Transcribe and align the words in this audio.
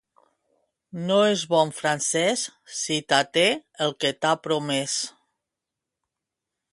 No 1.09 1.17
és 1.33 1.41
bon 1.51 1.73
francès 1.79 2.45
si 2.79 2.97
t'até 3.13 3.45
el 3.87 3.93
que 4.05 4.13
t'ha 4.25 4.31
promès. 4.47 4.97